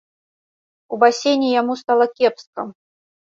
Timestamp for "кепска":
2.17-2.61